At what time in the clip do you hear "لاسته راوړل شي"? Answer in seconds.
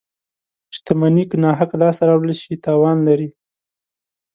1.81-2.53